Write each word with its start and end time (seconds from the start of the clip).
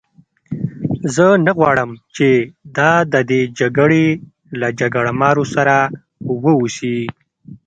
زه 1.15 1.25
نه 1.45 1.51
غواړم 1.57 1.89
چې 2.15 2.27
دا 2.77 2.91
د 3.13 3.15
دې 3.29 3.41
جګړې 3.59 4.05
له 4.59 4.67
جګړه 4.79 5.11
مارو 5.21 5.45
سره 5.55 5.75
وه 6.43 6.53
اوسي. 6.59 6.97